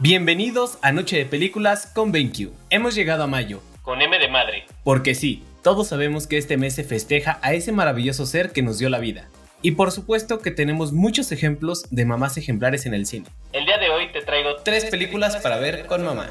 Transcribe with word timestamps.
Bienvenidos 0.00 0.76
a 0.82 0.90
Noche 0.90 1.16
de 1.16 1.24
Películas 1.24 1.86
con 1.86 2.10
BenQ. 2.10 2.50
Hemos 2.68 2.96
llegado 2.96 3.22
a 3.22 3.26
mayo. 3.28 3.62
Con 3.82 4.02
M 4.02 4.18
de 4.18 4.26
madre. 4.26 4.64
Porque 4.82 5.14
sí, 5.14 5.44
todos 5.62 5.86
sabemos 5.86 6.26
que 6.26 6.36
este 6.36 6.56
mes 6.56 6.74
se 6.74 6.82
festeja 6.82 7.38
a 7.42 7.52
ese 7.52 7.70
maravilloso 7.70 8.26
ser 8.26 8.50
que 8.50 8.62
nos 8.62 8.78
dio 8.78 8.88
la 8.90 8.98
vida. 8.98 9.28
Y 9.62 9.72
por 9.72 9.92
supuesto 9.92 10.40
que 10.40 10.50
tenemos 10.50 10.92
muchos 10.92 11.30
ejemplos 11.30 11.84
de 11.90 12.04
mamás 12.06 12.36
ejemplares 12.36 12.86
en 12.86 12.94
el 12.94 13.06
cine. 13.06 13.26
El 13.52 13.66
día 13.66 13.78
de 13.78 13.88
hoy 13.90 14.10
te 14.10 14.20
traigo 14.22 14.56
Tres 14.64 14.86
películas 14.86 15.36
para 15.36 15.58
ver 15.58 15.86
con 15.86 16.04
mamá. 16.04 16.26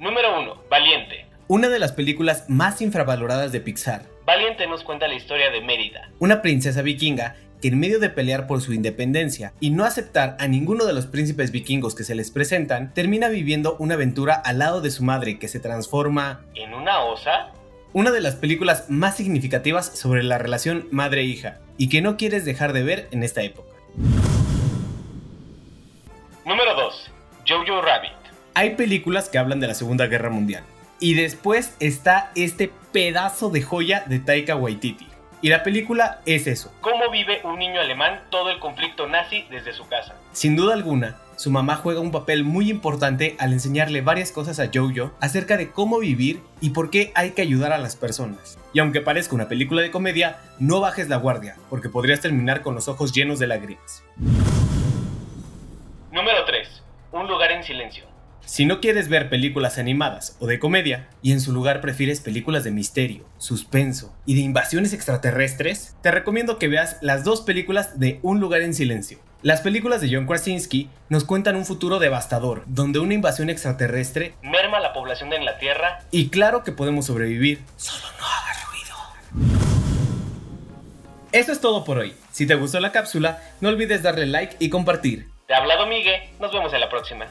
Número 0.00 0.40
1. 0.40 0.64
Valiente. 0.68 1.26
Una 1.46 1.68
de 1.68 1.78
las 1.78 1.92
películas 1.92 2.50
más 2.50 2.82
infravaloradas 2.82 3.52
de 3.52 3.60
Pixar. 3.60 4.02
Valiente 4.26 4.66
nos 4.66 4.82
cuenta 4.82 5.06
la 5.06 5.14
historia 5.14 5.50
de 5.50 5.60
Mérida, 5.60 6.10
Una 6.18 6.42
princesa 6.42 6.82
vikinga 6.82 7.36
que 7.62 7.68
en 7.68 7.78
medio 7.78 8.00
de 8.00 8.10
pelear 8.10 8.46
por 8.46 8.60
su 8.60 8.74
independencia 8.74 9.54
y 9.60 9.70
no 9.70 9.84
aceptar 9.84 10.36
a 10.40 10.48
ninguno 10.48 10.84
de 10.84 10.92
los 10.92 11.06
príncipes 11.06 11.52
vikingos 11.52 11.94
que 11.94 12.02
se 12.02 12.16
les 12.16 12.30
presentan, 12.32 12.92
termina 12.92 13.28
viviendo 13.28 13.76
una 13.78 13.94
aventura 13.94 14.34
al 14.34 14.58
lado 14.58 14.80
de 14.80 14.90
su 14.90 15.04
madre 15.04 15.38
que 15.38 15.48
se 15.48 15.60
transforma 15.60 16.40
en 16.54 16.74
una 16.74 17.00
osa. 17.04 17.52
una 17.94 18.10
de 18.10 18.20
las 18.20 18.34
películas 18.34 18.90
más 18.90 19.16
significativas 19.16 19.86
sobre 19.86 20.22
la 20.24 20.38
relación 20.38 20.88
madre-hija 20.90 21.60
y 21.78 21.88
que 21.88 22.02
no 22.02 22.16
quieres 22.16 22.44
dejar 22.44 22.72
de 22.72 22.82
ver 22.82 23.08
en 23.12 23.22
esta 23.22 23.42
época. 23.42 23.70
Número 26.44 26.74
2. 26.74 27.10
Jojo 27.46 27.80
Rabbit. 27.80 28.12
Hay 28.54 28.74
películas 28.74 29.28
que 29.28 29.38
hablan 29.38 29.60
de 29.60 29.68
la 29.68 29.74
Segunda 29.74 30.06
Guerra 30.06 30.30
Mundial. 30.30 30.64
Y 30.98 31.14
después 31.14 31.76
está 31.80 32.32
este 32.34 32.72
pedazo 32.92 33.50
de 33.50 33.62
joya 33.62 34.04
de 34.06 34.18
Taika 34.18 34.56
Waititi. 34.56 35.06
Y 35.42 35.48
la 35.48 35.64
película 35.64 36.20
es 36.24 36.46
eso. 36.46 36.72
¿Cómo 36.80 37.10
vive 37.10 37.40
un 37.42 37.58
niño 37.58 37.80
alemán 37.80 38.22
todo 38.30 38.48
el 38.48 38.60
conflicto 38.60 39.08
nazi 39.08 39.44
desde 39.50 39.72
su 39.72 39.88
casa? 39.88 40.14
Sin 40.30 40.54
duda 40.54 40.72
alguna, 40.72 41.16
su 41.34 41.50
mamá 41.50 41.74
juega 41.74 41.98
un 41.98 42.12
papel 42.12 42.44
muy 42.44 42.70
importante 42.70 43.34
al 43.40 43.52
enseñarle 43.52 44.02
varias 44.02 44.30
cosas 44.30 44.60
a 44.60 44.70
Jojo 44.72 45.10
acerca 45.20 45.56
de 45.56 45.72
cómo 45.72 45.98
vivir 45.98 46.40
y 46.60 46.70
por 46.70 46.90
qué 46.90 47.10
hay 47.16 47.32
que 47.32 47.42
ayudar 47.42 47.72
a 47.72 47.78
las 47.78 47.96
personas. 47.96 48.56
Y 48.72 48.78
aunque 48.78 49.00
parezca 49.00 49.34
una 49.34 49.48
película 49.48 49.82
de 49.82 49.90
comedia, 49.90 50.38
no 50.60 50.78
bajes 50.78 51.08
la 51.08 51.16
guardia, 51.16 51.56
porque 51.68 51.88
podrías 51.88 52.20
terminar 52.20 52.62
con 52.62 52.76
los 52.76 52.86
ojos 52.86 53.12
llenos 53.12 53.40
de 53.40 53.48
lágrimas. 53.48 54.04
Número 56.12 56.44
3. 56.46 56.82
Un 57.10 57.26
lugar 57.26 57.50
en 57.50 57.64
silencio. 57.64 58.11
Si 58.44 58.66
no 58.66 58.80
quieres 58.80 59.08
ver 59.08 59.30
películas 59.30 59.78
animadas 59.78 60.36
o 60.40 60.46
de 60.46 60.58
comedia, 60.58 61.08
y 61.22 61.32
en 61.32 61.40
su 61.40 61.52
lugar 61.52 61.80
prefieres 61.80 62.20
películas 62.20 62.64
de 62.64 62.70
misterio, 62.70 63.24
suspenso 63.38 64.14
y 64.26 64.34
de 64.34 64.40
invasiones 64.40 64.92
extraterrestres, 64.92 65.96
te 66.02 66.10
recomiendo 66.10 66.58
que 66.58 66.68
veas 66.68 66.98
las 67.00 67.24
dos 67.24 67.42
películas 67.42 67.98
de 67.98 68.18
Un 68.22 68.40
lugar 68.40 68.60
en 68.62 68.74
silencio. 68.74 69.18
Las 69.42 69.60
películas 69.60 70.00
de 70.00 70.14
John 70.14 70.26
Krasinski 70.26 70.88
nos 71.08 71.24
cuentan 71.24 71.56
un 71.56 71.64
futuro 71.64 71.98
devastador, 71.98 72.64
donde 72.66 72.98
una 72.98 73.14
invasión 73.14 73.48
extraterrestre, 73.48 74.34
Merma 74.42 74.80
la 74.80 74.92
población 74.92 75.30
de 75.30 75.40
la 75.40 75.58
Tierra. 75.58 76.00
y 76.10 76.28
claro 76.28 76.62
que 76.62 76.72
podemos 76.72 77.06
sobrevivir, 77.06 77.60
solo 77.76 78.06
no 78.18 78.24
hagas 78.26 78.66
ruido. 78.68 78.96
Eso 81.32 81.52
es 81.52 81.60
todo 81.60 81.84
por 81.84 81.98
hoy. 81.98 82.14
Si 82.32 82.46
te 82.46 82.54
gustó 82.56 82.80
la 82.80 82.92
cápsula, 82.92 83.40
no 83.60 83.68
olvides 83.70 84.02
darle 84.02 84.26
like 84.26 84.56
y 84.58 84.68
compartir. 84.68 85.28
Te 85.46 85.54
ha 85.54 85.58
hablado 85.58 85.86
Migue. 85.86 86.30
Nos 86.40 86.52
vemos 86.52 86.72
en 86.74 86.80
la 86.80 86.88
próxima. 86.88 87.26